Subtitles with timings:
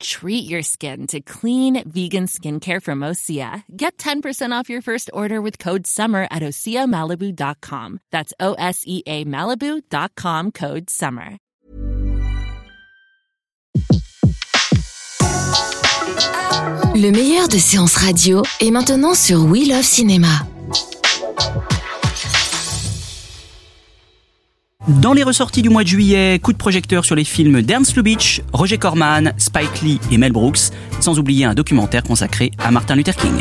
[0.00, 3.62] Treat your skin to clean vegan skincare from Osea.
[3.76, 8.00] Get 10% off your first order with code SUMMER at OseaMalibu.com.
[8.10, 11.38] That's O S E A Malibu.com code SUMMER.
[16.94, 20.46] Le meilleur de séances radio est maintenant sur We Love Cinéma.
[24.88, 28.40] Dans les ressorties du mois de juillet, coup de projecteur sur les films d'Ernst Lubitsch,
[28.52, 33.16] Roger Corman, Spike Lee et Mel Brooks, sans oublier un documentaire consacré à Martin Luther
[33.16, 33.34] King.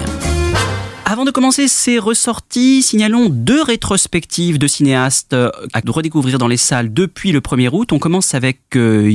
[1.05, 6.57] Avant de commencer ces ressorties, signalons deux rétrospectives de cinéastes euh, à redécouvrir dans les
[6.57, 7.93] salles depuis le 1er août.
[7.93, 9.07] On commence avec euh,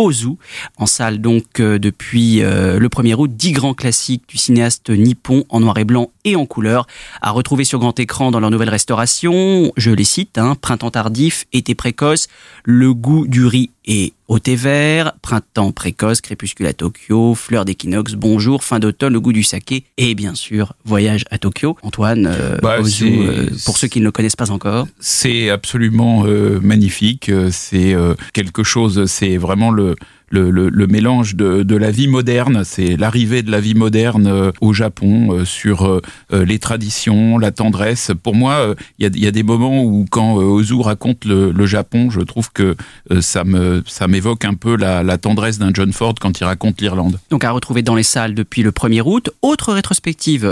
[0.00, 0.36] Ozu,
[0.78, 5.44] en salle donc euh, depuis euh, le 1er août, 10 grands classiques du cinéaste nippon
[5.50, 6.86] en noir et blanc et en couleur,
[7.20, 9.72] à retrouver sur grand écran dans leur nouvelle restauration.
[9.76, 12.28] Je les cite, hein, Printemps tardif, Été précoce,
[12.64, 18.14] Le goût du riz et au thé vert, Printemps précoce, Crépuscule à Tokyo, Fleur d'équinoxe,
[18.14, 21.76] Bonjour, Fin d'automne, Le goût du saké et bien sûr Voyage à Tokyo.
[21.82, 24.86] Antoine, euh, Bah, Ozu, euh, pour ceux qui ne le connaissent pas encore.
[25.00, 26.24] C'est absolument
[26.62, 27.30] magnifique.
[27.50, 27.96] C'est
[28.32, 29.06] quelque chose.
[29.06, 29.94] C'est vraiment le euh,
[30.30, 32.62] le, le, le mélange de, de la vie moderne.
[32.64, 36.00] C'est l'arrivée de la vie moderne euh, au Japon euh, sur euh,
[36.32, 38.12] les traditions, la tendresse.
[38.22, 41.66] Pour moi, il y, a, y a des moments où quand Ozu raconte le, le
[41.66, 42.76] Japon, je trouve que
[43.20, 46.80] ça me ça m'évoque un peu la, la tendresse d'un John Ford quand il raconte
[46.80, 47.18] l'Irlande.
[47.30, 49.30] donc à retrouver dans les salles depuis le 1er août.
[49.42, 50.48] Autre rétrospective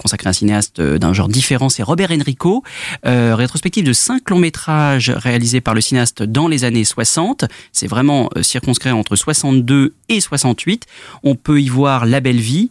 [0.00, 2.62] consacrée à un cinéaste d'un genre différent, c'est Robert Enrico,
[3.06, 7.44] euh, rétrospective de cinq longs métrages réalisés par le cinéaste dans les années 60.
[7.72, 10.86] C'est vraiment circonscrit entre 62 et 68.
[11.22, 12.70] On peut y voir La Belle Vie,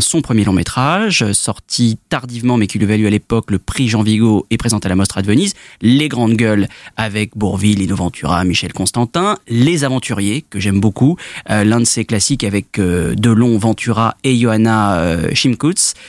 [0.00, 4.02] son premier long métrage sorti tardivement mais qui lui valut à l'époque le prix Jean
[4.02, 5.54] Vigo et présenté à la Mostra de Venise.
[5.82, 9.36] Les Grandes Gueules avec Bourville, Lino Ventura, Michel Constantin.
[9.48, 11.16] Les Aventuriers que j'aime beaucoup,
[11.50, 15.30] euh, l'un de ses classiques avec euh, Delon, Ventura et Johanna euh,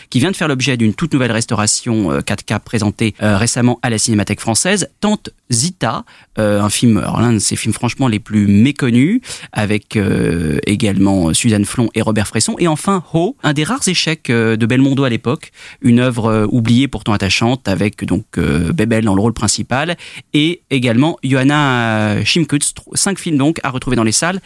[0.10, 3.90] qui vient de faire l'objet d'une toute nouvelle restauration euh, 4K présentée euh, récemment à
[3.90, 4.90] la Cinémathèque française.
[5.00, 6.04] Tante Zita,
[6.38, 9.22] un film, l'un de ses films franchement les plus méconnus,
[9.56, 12.56] avec euh, également Suzanne Flon et Robert Fresson.
[12.60, 15.52] Et enfin Ho, un des rares échecs euh, de Belmondo à l'époque,
[15.82, 19.96] une œuvre euh, oubliée pourtant attachante, avec donc Bebel dans le rôle principal,
[20.34, 24.42] et également Johanna Shimkutz, cinq films donc à retrouver dans les salles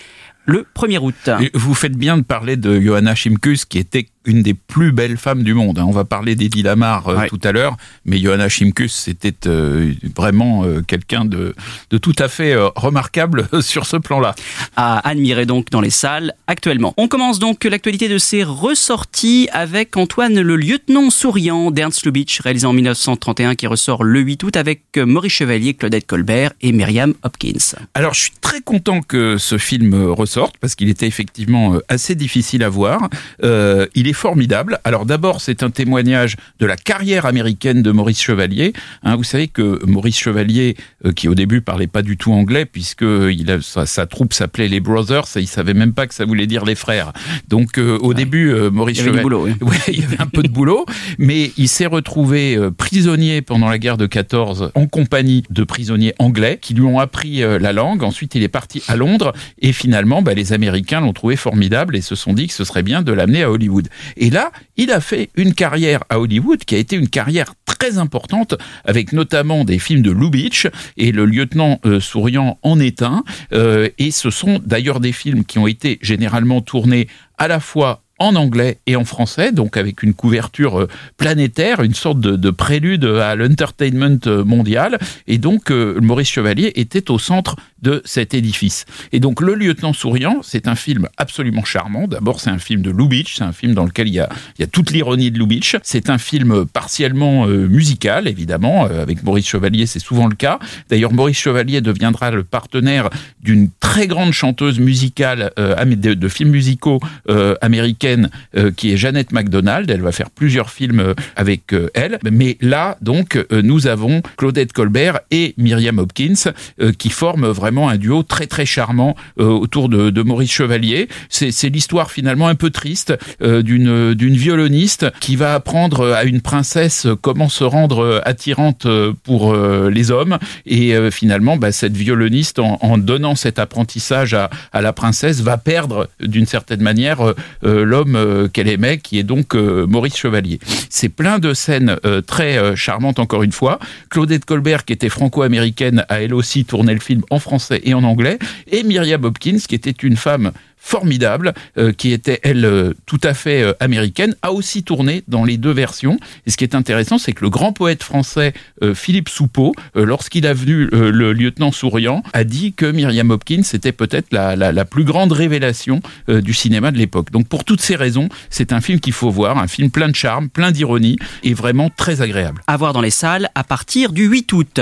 [0.46, 1.30] le 1er août.
[1.54, 5.44] Vous faites bien de parler de Johanna Shimkus, qui était une des plus belles femmes
[5.44, 5.80] du monde.
[5.80, 5.86] hein.
[5.88, 7.28] On va parler d'Eddie Lamar euh, Ouais.
[7.28, 7.76] tout à l'heure,
[8.06, 11.56] mais Johanna Shimkus, c'était euh, vraiment euh, quelqu'un de,
[11.90, 14.36] de tout à fait remarquable sur ce plan-là.
[14.76, 16.94] à admirer donc dans les salles actuellement.
[16.98, 22.66] On commence donc l'actualité de ces ressorties avec Antoine le lieutenant souriant d'Ernst Lubitsch, réalisé
[22.68, 27.76] en 1931, qui ressort le 8 août avec Maurice Chevalier, Claudette Colbert et Myriam Hopkins.
[27.94, 32.64] Alors, je suis très content que ce film ressorte parce qu'il était effectivement assez difficile
[32.64, 33.10] à voir.
[33.44, 34.80] Euh, il est formidable.
[34.84, 38.74] Alors, d'abord, c'est un témoignage de la carrière américaine de Maurice Chevalier.
[39.04, 40.76] Hein, vous savez que Maurice Chevalier,
[41.06, 44.34] euh, qui au début parlait pas du tout anglais, puisque il a, sa, sa troupe
[44.34, 47.14] s'appelait les Brothers, et il savait même pas que ça voulait dire les frères.
[47.48, 49.54] Donc, euh, au début, euh, Maurice Il y avait du Chevalier, boulot, oui.
[49.70, 50.86] Ouais, il y avait un peu de boulot,
[51.18, 56.14] mais il s'est retrouvé euh, prisonnier pendant la guerre de 14 en compagnie de prisonniers
[56.20, 58.04] anglais qui lui ont appris euh, la langue.
[58.04, 62.02] Ensuite, il est parti à Londres et finalement, bah, les Américains l'ont trouvé formidable et
[62.02, 63.88] se sont dit que ce serait bien de l'amener à Hollywood.
[64.18, 67.98] Et là, il a fait une carrière à Hollywood qui a été une carrière très
[67.98, 70.68] importante avec notamment des films de Lubitsch
[70.98, 73.24] et le lieutenant euh, souriant en est un.
[73.54, 78.04] Euh, et ce sont d'ailleurs des films qui ont été généralement tournés à la fois
[78.22, 82.50] en anglais et en français, donc avec une couverture euh, planétaire, une sorte de, de
[82.50, 85.00] prélude à l'entertainment mondial.
[85.28, 88.86] Et donc, Maurice Chevalier était au centre de cet édifice.
[89.12, 92.08] Et donc, Le Lieutenant Souriant, c'est un film absolument charmant.
[92.08, 94.62] D'abord, c'est un film de Lubitsch, c'est un film dans lequel il y a, il
[94.62, 95.76] y a toute l'ironie de Lubitsch.
[95.84, 100.60] C'est un film partiellement euh, musical, évidemment, euh, avec Maurice Chevalier, c'est souvent le cas.
[100.90, 103.10] D'ailleurs, Maurice Chevalier deviendra le partenaire
[103.42, 107.00] d'une très grande chanteuse musicale euh, de, films musicaux
[107.30, 108.30] euh, américaine américaine
[108.76, 109.90] qui est Jeannette MacDonald.
[109.90, 112.18] Elle va faire plusieurs films avec elle.
[112.30, 116.52] Mais là, donc, nous avons Claudette Colbert et Myriam Hopkins
[116.98, 121.08] qui forment vraiment un duo très très charmant autour de, Maurice Chevalier.
[121.30, 127.08] C'est l'histoire finalement un peu triste d'une d'une violoniste qui va apprendre à une princesse
[127.22, 128.88] comment se rendre attirante
[129.24, 134.94] pour les hommes et finalement bah, cette violoniste en, donnant cet apprentissage à, à la
[134.94, 137.22] princesse va perdre d'une certaine manière
[137.64, 140.60] euh, l'homme euh, qu'elle aimait qui est donc euh, Maurice Chevalier.
[140.90, 143.80] C'est plein de scènes très charmantes encore une fois.
[144.10, 148.04] Claudette Colbert qui était franco-américaine a elle aussi tourné le film en français et en
[148.04, 148.40] anglais
[148.72, 153.34] et Myriam Hopkins qui était une femme formidable, euh, qui était, elle, euh, tout à
[153.34, 156.18] fait euh, américaine, a aussi tourné dans les deux versions.
[156.48, 158.54] Et ce qui est intéressant, c'est que le grand poète français
[158.94, 164.28] Philippe Soupeau, lorsqu'il a vu le lieutenant souriant, a dit que Myriam Hopkins était peut-être
[164.32, 167.32] la, la, la, plus grande révélation du cinéma de l'époque.
[167.32, 170.16] Donc pour toutes ces raisons, c'est un film qu'il faut voir, un film plein de
[170.16, 172.62] charme, plein d'ironie et vraiment très agréable.
[172.68, 174.82] À voir dans les salles à partir du 8 août.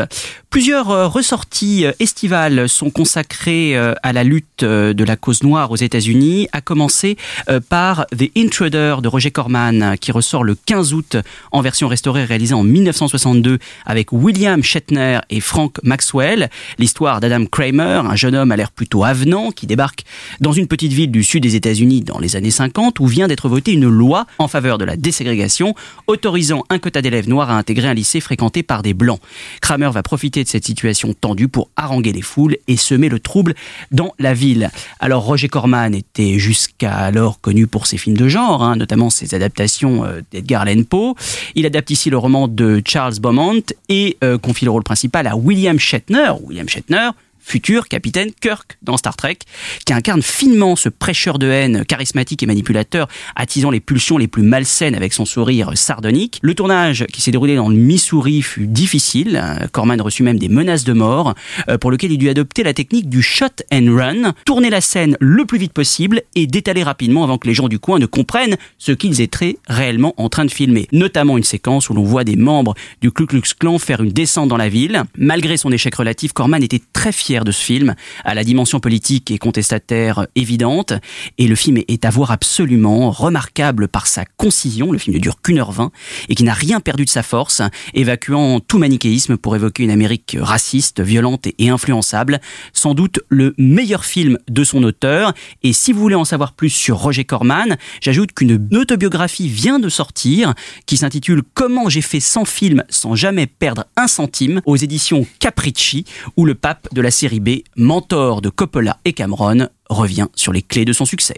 [0.58, 6.62] Plusieurs ressorties estivales sont consacrées à la lutte de la cause noire aux États-Unis, à
[6.62, 7.16] commencer
[7.48, 11.18] euh, par The Intruder de Roger Corman, qui ressort le 15 août
[11.52, 16.50] en version restaurée réalisée en 1962 avec William Shatner et Frank Maxwell.
[16.80, 20.06] L'histoire d'Adam Kramer, un jeune homme à l'air plutôt avenant qui débarque
[20.42, 23.48] dans une petite ville du sud des États-Unis dans les années 50 où vient d'être
[23.48, 25.76] votée une loi en faveur de la déségrégation
[26.08, 29.20] autorisant un quota d'élèves noirs à intégrer un lycée fréquenté par des blancs.
[29.62, 33.54] Kramer va profiter cette situation tendue pour haranguer les foules et semer le trouble
[33.92, 34.70] dans la ville.
[35.00, 39.34] Alors Roger Corman était jusqu'à alors connu pour ses films de genre, hein, notamment ses
[39.34, 41.16] adaptations euh, d'Edgar Allan Poe.
[41.56, 45.36] Il adapte ici le roman de Charles Beaumont et euh, confie le rôle principal à
[45.36, 46.32] William Shatner.
[46.44, 47.10] William Shatner,
[47.48, 49.38] futur capitaine Kirk dans Star Trek,
[49.86, 53.08] qui incarne finement ce prêcheur de haine charismatique et manipulateur,
[53.38, 56.40] attisant les pulsions les plus malsaines avec son sourire sardonique.
[56.42, 59.42] Le tournage qui s'est déroulé dans le Missouri fut difficile.
[59.72, 61.36] Corman reçut même des menaces de mort,
[61.70, 65.16] euh, pour lequel il dut adopter la technique du shot and run, tourner la scène
[65.22, 68.58] le plus vite possible et d'étaler rapidement avant que les gens du coin ne comprennent
[68.78, 70.88] ce qu'ils étaient réellement en train de filmer.
[70.92, 74.50] Notamment une séquence où l'on voit des membres du Ku Klux Klan faire une descente
[74.50, 75.04] dans la ville.
[75.18, 79.32] Malgré son échec relatif, Corman était très fier de ce film, à la dimension politique
[79.32, 80.94] et contestataire évidente.
[81.38, 84.92] Et le film est à voir absolument remarquable par sa concision.
[84.92, 85.92] Le film ne dure qu'une heure vingt
[86.30, 87.62] et qui n'a rien perdu de sa force,
[87.94, 92.40] évacuant tout manichéisme pour évoquer une Amérique raciste, violente et influençable.
[92.74, 95.34] Sans doute le meilleur film de son auteur.
[95.64, 99.90] Et si vous voulez en savoir plus sur Roger Corman, j'ajoute qu'une autobiographie vient de
[99.90, 100.54] sortir
[100.86, 106.06] qui s'intitule Comment j'ai fait 100 films sans jamais perdre un centime aux éditions Capricci
[106.36, 110.54] où le pape de la série série B, mentor de Coppola et Cameron, revient sur
[110.54, 111.36] les clés de son succès.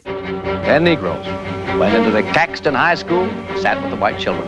[0.63, 1.25] Ten Negroes
[1.79, 3.27] went into the Caxton High School,
[3.59, 4.47] sat with the white children.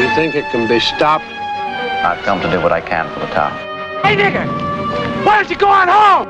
[0.00, 1.26] You think it can be stopped?
[2.02, 3.52] I've come to do what I can for the town.
[4.02, 4.44] Hey, nigger!
[5.24, 6.26] Why don't you go on home?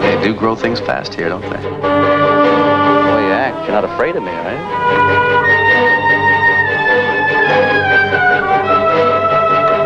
[0.00, 2.53] They do grow things fast here, don't they?
[3.74, 4.58] You're not afraid of me, are you?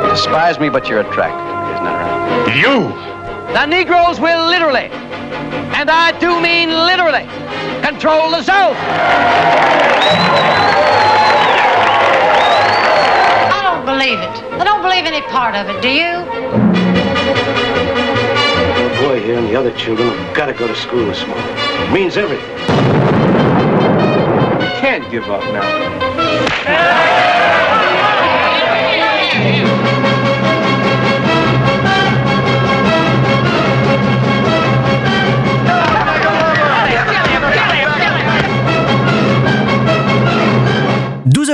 [0.05, 2.55] You despise me, but you're attracted to me, isn't that right?
[2.55, 2.93] You!
[3.55, 4.90] The Negroes will literally,
[5.73, 7.25] and I do mean literally,
[7.81, 8.76] control the South.
[13.49, 14.43] I don't believe it.
[14.61, 16.26] I don't believe any part of it, do you?
[18.85, 21.46] The boy here and the other children have got to go to school this morning.
[21.49, 23.27] It means everything
[25.00, 25.99] can't give up now.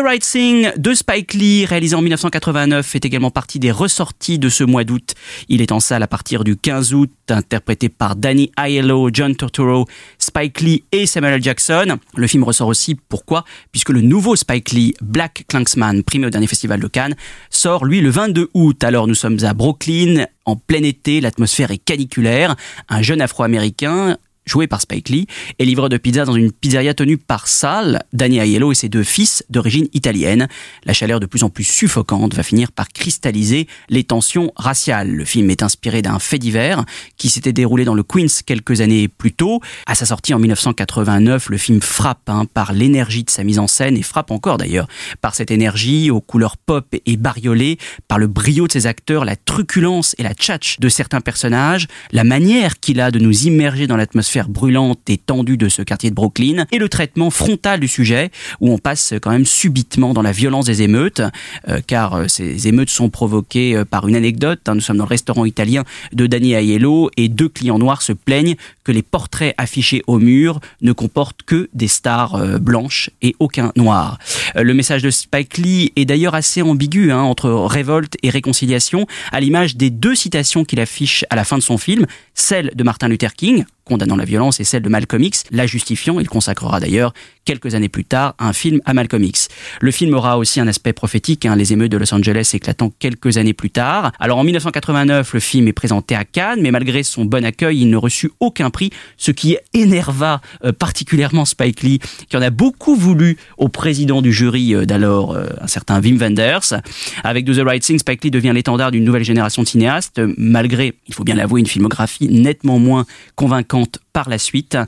[0.05, 4.63] Right Thing de Spike Lee, réalisé en 1989, fait également partie des ressorties de ce
[4.63, 5.15] mois d'août.
[5.49, 9.87] Il est en salle à partir du 15 août, interprété par Danny Aiello, John Turturro,
[10.19, 11.43] Spike Lee et Samuel.
[11.43, 11.99] Jackson.
[12.17, 13.45] Le film ressort aussi, pourquoi?
[13.73, 17.17] Puisque le nouveau Spike Lee, Black Klanksman, primé au dernier festival de Cannes,
[17.49, 18.85] sort lui le 22 août.
[18.85, 22.57] Alors nous sommes à Brooklyn, en plein été, l'atmosphère est caniculaire.
[22.91, 25.27] Un jeune afro-américain joué par Spike Lee,
[25.59, 29.03] est livreur de pizza dans une pizzeria tenue par Sal, Danny Aiello et ses deux
[29.03, 30.49] fils d'origine italienne.
[30.85, 35.11] La chaleur de plus en plus suffocante va finir par cristalliser les tensions raciales.
[35.11, 36.85] Le film est inspiré d'un fait divers
[37.17, 39.61] qui s'était déroulé dans le Queens quelques années plus tôt.
[39.87, 43.67] À sa sortie en 1989, le film frappe hein, par l'énergie de sa mise en
[43.67, 44.89] scène et frappe encore d'ailleurs
[45.21, 49.37] par cette énergie aux couleurs pop et bariolées, par le brio de ses acteurs, la
[49.37, 53.97] truculence et la tchatch de certains personnages, la manière qu'il a de nous immerger dans
[53.97, 58.31] l'atmosphère brûlante et tendue de ce quartier de Brooklyn, et le traitement frontal du sujet,
[58.61, 61.23] où on passe quand même subitement dans la violence des émeutes,
[61.69, 64.61] euh, car euh, ces émeutes sont provoquées euh, par une anecdote.
[64.67, 64.75] Hein.
[64.75, 68.57] nous sommes dans le restaurant italien de Danny Aiello, et deux clients noirs se plaignent
[68.85, 74.19] que les portraits affichés au mur ne comportent que des stars blanches et aucun noir.
[74.55, 79.41] le message de Spike Lee est d'ailleurs assez ambigu hein, entre révolte et réconciliation, à
[79.41, 83.09] l'image des deux citations qu'il affiche à la fin de son film, celle de Martin
[83.09, 86.19] Luther King, condamnant la violence, et celle de Malcolm X, la justifiant.
[86.21, 87.13] Il consacrera d'ailleurs
[87.45, 89.49] quelques années plus tard un film à Malcolm X.
[89.81, 93.39] Le film aura aussi un aspect prophétique, hein, les émeutes de Los Angeles éclatant quelques
[93.39, 94.13] années plus tard.
[94.19, 97.91] Alors en 1989, le film est présenté à Cannes, mais malgré son bon accueil, il
[97.91, 102.97] ne reçut aucun prix, ce qui énerva euh, particulièrement Spike Lee, qui en a beaucoup
[102.97, 106.75] voulu au président du jury euh, d'alors, euh, un certain Wim Wenders.
[107.23, 111.15] Avec The Right Thing, Spike Lee devient l'étendard d'une nouvelle génération de cinéastes, malgré, il
[111.15, 114.79] faut bien l'avouer, une filmographie nettement moins convaincante par la suite.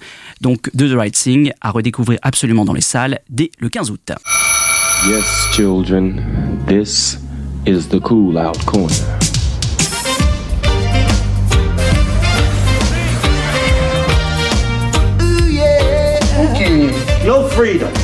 [0.41, 4.13] Donc The Right Thing à redécouvrir absolument dans les salles dès le 15 août.
[5.07, 6.23] Yes, children,
[6.67, 7.19] this
[7.67, 9.26] is the cool out corner.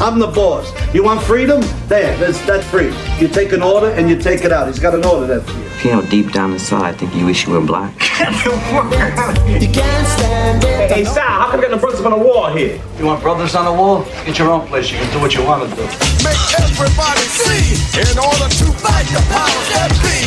[0.02, 0.66] I'm the boss.
[0.92, 1.61] You want freedom?
[1.87, 2.99] There, that's, that's freedom.
[3.21, 4.66] You take an order and you take it out.
[4.66, 5.90] He's got an order there for you.
[5.90, 7.94] You know, deep down inside, I think you wish you were black.
[8.18, 10.90] you can't stand it.
[10.90, 12.82] Hey, hey Sal, how come we got no brothers on the wall here?
[12.99, 14.02] You want brothers on the wall?
[14.26, 14.90] Get your own place.
[14.90, 15.82] You can do what you want to do.
[16.26, 20.18] Make everybody see in order to fight the power that be.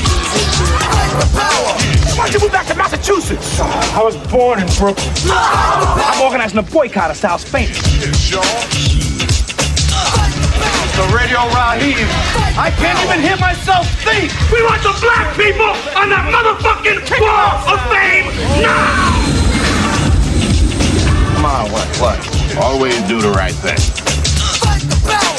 [0.88, 1.96] Fight the power.
[2.15, 3.60] Why'd you move back to Massachusetts?
[3.60, 5.12] I was born in Brooklyn.
[5.27, 6.15] Ah!
[6.15, 7.67] I'm organizing a boycott of South Spain.
[10.95, 12.07] The radio Raheem.
[12.57, 14.31] I can't even hear myself think.
[14.49, 18.31] We want the black people on that motherfucking wall of fame
[18.63, 19.11] now!
[21.35, 22.17] Come on, what, what?
[22.63, 23.75] Always do the right thing.
[24.63, 25.35] Fight the power.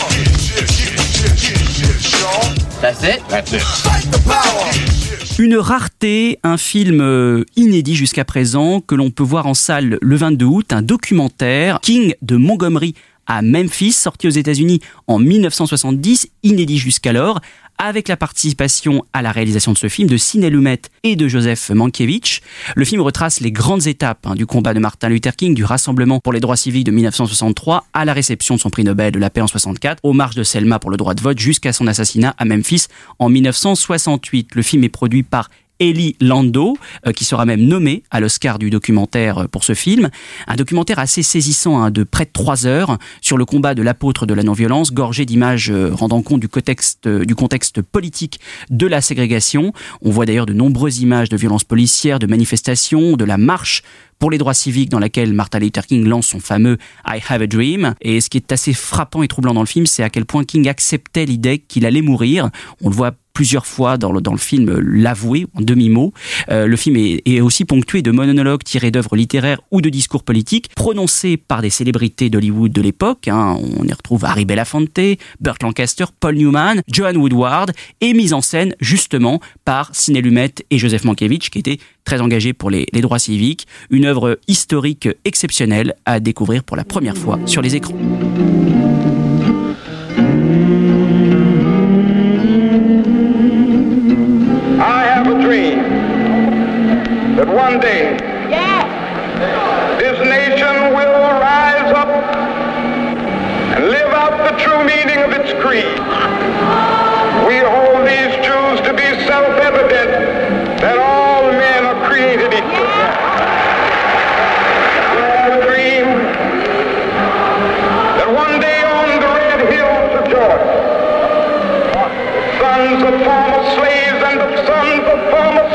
[2.82, 3.26] That's it?
[3.28, 3.62] That's it.
[3.62, 4.96] Fight the power.
[5.38, 10.16] Une rareté, un film euh, inédit jusqu'à présent que l'on peut voir en salle le
[10.16, 12.94] 22 août, un documentaire King de Montgomery
[13.26, 17.40] à Memphis, sorti aux États-Unis en 1970, inédit jusqu'alors,
[17.78, 21.70] avec la participation à la réalisation de ce film de Sidney Lumet et de Joseph
[21.70, 22.40] Mankiewicz.
[22.74, 26.20] Le film retrace les grandes étapes hein, du combat de Martin Luther King, du rassemblement
[26.20, 29.30] pour les droits civiques de 1963 à la réception de son prix Nobel de la
[29.30, 32.34] paix en 64, aux marches de Selma pour le droit de vote jusqu'à son assassinat
[32.38, 32.86] à Memphis
[33.18, 34.54] en 1968.
[34.54, 38.70] Le film est produit par Eli Lando, euh, qui sera même nommé à l'Oscar du
[38.70, 40.10] documentaire euh, pour ce film.
[40.46, 44.26] Un documentaire assez saisissant, hein, de près de trois heures, sur le combat de l'apôtre
[44.26, 48.40] de la non-violence, gorgé d'images euh, rendant compte du contexte, du contexte politique
[48.70, 49.72] de la ségrégation.
[50.02, 53.82] On voit d'ailleurs de nombreuses images de violences policières, de manifestations, de la marche
[54.18, 57.46] pour les droits civiques dans laquelle Martin Luther King lance son fameux I Have a
[57.46, 57.94] Dream.
[58.00, 60.44] Et ce qui est assez frappant et troublant dans le film, c'est à quel point
[60.44, 62.50] King acceptait l'idée qu'il allait mourir.
[62.82, 66.14] On le voit plusieurs fois dans le, dans le film euh, l'avouer en demi-mot.
[66.48, 70.22] Euh, le film est, est, aussi ponctué de monologues tirés d'œuvres littéraires ou de discours
[70.22, 73.28] politiques prononcés par des célébrités d'Hollywood de l'époque.
[73.28, 73.58] Hein.
[73.78, 74.98] On y retrouve Harry Belafonte,
[75.38, 80.78] Burt Lancaster, Paul Newman, Joan Woodward et mise en scène justement par Sidney Lumet et
[80.78, 83.66] Joseph Mankiewicz qui étaient très engagés pour les, droits civiques.
[83.90, 87.94] Une œuvre historique exceptionnelle à découvrir pour la première fois sur les écrans.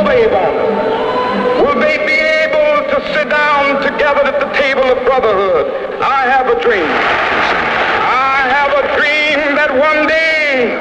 [0.03, 0.47] labor?
[1.63, 5.71] Will they be able to sit down together at the table of brotherhood?
[6.01, 6.85] I have a dream.
[6.85, 10.75] I have a dream that one day,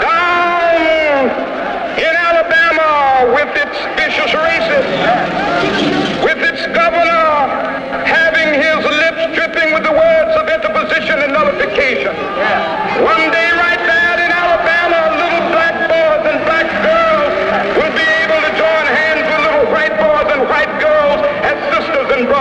[0.00, 1.28] down
[2.00, 4.92] in Alabama with its vicious racists,
[6.24, 7.28] with its governor
[8.08, 12.14] having his lips dripping with the words of interposition and nullification,
[13.04, 13.75] one day right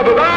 [0.04, 0.35] brother.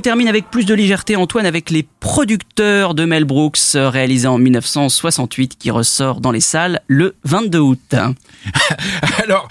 [0.00, 4.38] On termine avec plus de légèreté, Antoine, avec Les Producteurs de Mel Brooks, réalisé en
[4.38, 7.94] 1968, qui ressort dans les salles le 22 août.
[9.22, 9.46] Alors,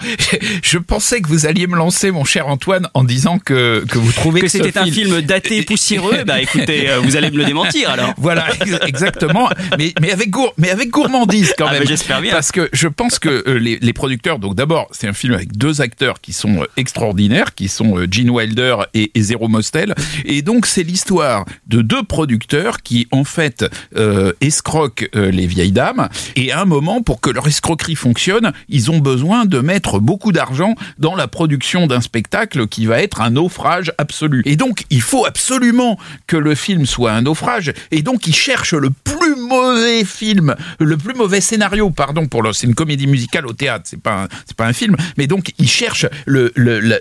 [0.64, 4.10] je pensais que vous alliez me lancer, mon cher Antoine, en disant que, que vous
[4.10, 6.24] trouvez que, que, c'était un film daté et poussiéreux.
[6.26, 8.12] bah écoutez, euh, vous allez me le démentir alors.
[8.18, 8.46] Voilà,
[8.88, 9.48] exactement.
[9.78, 11.86] Mais, mais, avec, gour, mais avec gourmandise quand Ah, même.
[11.86, 12.32] J'espère bien.
[12.32, 15.56] Parce que je pense que euh, les, les producteurs, donc d'abord, c'est un film avec
[15.56, 19.94] deux acteurs qui sont euh, extraordinaires, qui sont euh, Gene Wilder et, et Zero Mostel.
[20.24, 23.64] Et donc, c'est l'histoire de deux producteurs qui, en fait,
[23.96, 26.08] euh, escroquent euh, les vieilles dames.
[26.36, 30.32] Et à un moment, pour que leur escroquerie fonctionne, ils ont besoin de mettre beaucoup
[30.32, 34.42] d'argent dans la production d'un spectacle qui va être un naufrage absolu.
[34.44, 37.72] Et donc, il faut absolument que le film soit un naufrage.
[37.90, 42.52] Et donc, ils cherchent le plus mauvais film, le plus mauvais scénario, pardon, pour le,
[42.52, 44.28] c'est une comédie musicale au théâtre, c'est pas
[44.60, 46.50] pas un film, mais donc ils cherchent la,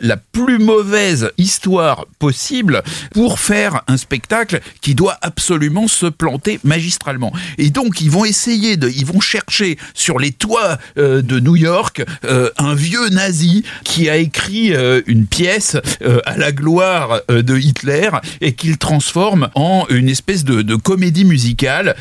[0.01, 7.33] la plus mauvaise histoire possible pour faire un spectacle qui doit absolument se planter magistralement.
[7.57, 11.55] Et donc ils vont essayer de, ils vont chercher sur les toits euh, de New
[11.55, 15.77] York euh, un vieux nazi qui a écrit euh, une pièce
[16.25, 18.09] à la gloire de Hitler
[18.41, 21.95] et qu'il transforme en une espèce de, comédie musicale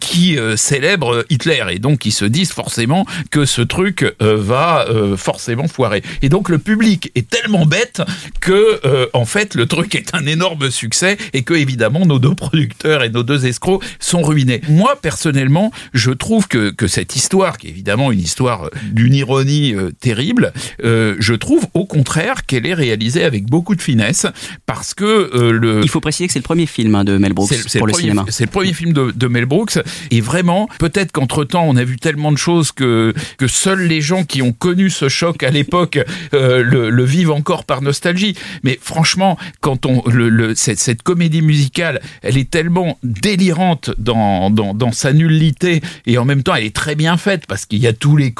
[0.00, 1.62] qui célèbre Hitler.
[1.70, 4.86] Et donc ils se disent forcément que ce truc va
[5.16, 6.02] forcément foirer.
[6.22, 8.02] Et donc le public est tellement bête
[8.40, 8.80] que
[9.12, 13.08] en fait le truc est un énorme succès et que évidemment nos deux producteurs et
[13.10, 14.60] nos deux escrocs sont ruinés.
[14.68, 19.14] Moi personnellement, je trouve que, que cette histoire, qui est évidemment une histoire euh, d'une
[19.14, 20.52] ironie euh, terrible,
[20.84, 24.26] euh, je trouve au contraire qu'elle est réalisée avec beaucoup de finesse
[24.66, 27.32] parce que euh, le Il faut préciser que c'est le premier film hein, de Mel
[27.34, 28.24] Brooks c'est- c'est pour le, premier- cinéma.
[28.28, 29.78] C'est le premier film de, de Mel Brooks.
[30.10, 34.00] Et vraiment, peut-être qu'entre temps, on a vu tellement de choses que, que seuls les
[34.00, 35.98] gens qui ont connu ce choc à l'époque
[36.32, 38.34] le, le vivent encore par nostalgie.
[38.62, 44.52] Mais franchement, quand on, le, le- cette, comédie musicale, elle est tellement délirante dans,
[44.92, 47.92] sa nullité et en même temps, elle est très bien faite parce qu'il y a
[47.92, 48.32] tous les,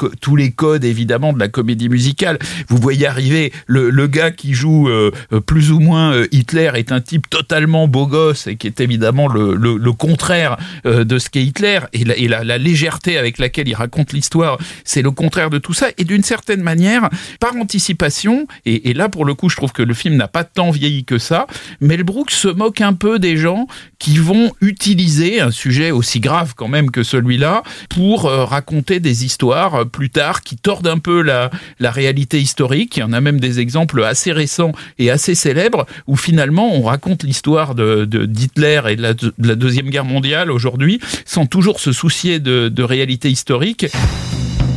[0.51, 2.37] codes évidemment de la comédie musicale.
[2.67, 5.11] Vous voyez arriver le, le gars qui joue euh,
[5.45, 9.27] plus ou moins euh, Hitler est un type totalement beau gosse et qui est évidemment
[9.27, 13.17] le, le, le contraire euh, de ce qu'est Hitler et, la, et la, la légèreté
[13.17, 17.09] avec laquelle il raconte l'histoire, c'est le contraire de tout ça et d'une certaine manière,
[17.39, 20.71] par anticipation, et, là pour le coup je trouve que le film n'a pas tant
[20.71, 21.47] vieilli que ça,
[21.81, 23.65] Mel Brooks se moque un peu des gens
[23.97, 29.25] qui vont utiliser un sujet aussi grave quand même que celui-là pour euh, raconter des
[29.25, 31.49] histoires euh, plus tard qui tordent un peu la,
[31.79, 32.97] la réalité historique.
[32.97, 36.83] Il y en a même des exemples assez récents et assez célèbres où finalement on
[36.83, 41.47] raconte l'histoire de, de- d'Hitler et de la, de la Deuxième Guerre mondiale aujourd'hui sans
[41.47, 43.87] toujours se soucier de, de réalité historique.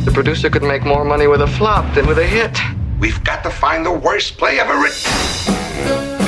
[0.05, 2.57] The producer could make more money with a flop than with a hit.
[2.99, 5.56] We've got to find the worst play ever written.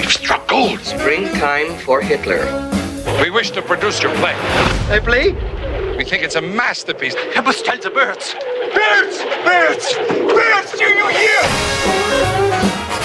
[0.10, 0.80] We've struck gold.
[0.80, 2.42] Springtime for Hitler.
[3.22, 4.34] We wish to produce your play.
[4.90, 5.34] Hey, play?
[5.98, 7.14] We think it's a masterpiece.
[7.16, 8.34] It must tell the birds.
[8.74, 9.22] Birds!
[9.46, 9.94] Birds!
[10.34, 10.72] Birds!
[10.80, 11.42] Do you hear?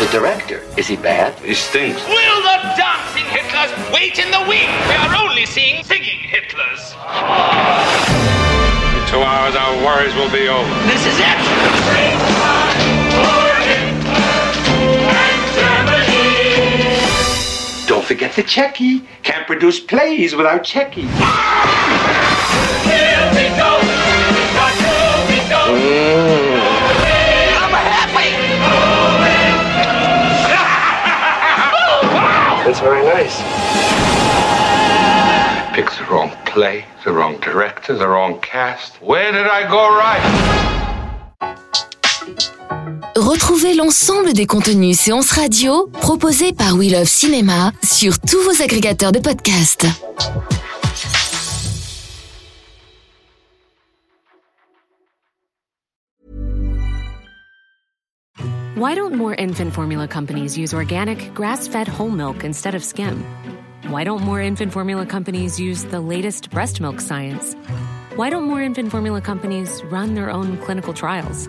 [0.00, 1.38] The director, is he bad?
[1.40, 2.00] He stinks.
[2.08, 4.72] Will the dancing Hitlers wait in the wings?
[4.88, 6.96] We are only seeing singing Hitlers.
[8.96, 10.72] In two hours, our worries will be over.
[10.88, 13.43] This is it.
[18.04, 19.06] Don't forget the Checky.
[19.22, 21.08] Can't produce plays without Checky.
[25.64, 26.34] Mm.
[32.66, 33.38] That's very nice.
[35.74, 39.00] Picks the wrong play, the wrong director, the wrong cast.
[39.00, 40.93] Where did I go right?
[43.24, 49.12] Retrouvez l'ensemble des contenus séances radio proposés par We Love Cinéma sur tous vos agrégateurs
[49.12, 49.86] de podcasts.
[58.76, 63.24] Why don't more infant formula companies use organic, grass fed whole milk instead of skim?
[63.88, 67.56] Why don't more infant formula companies use the latest breast milk science?
[68.16, 71.48] Why don't more infant formula companies run their own clinical trials?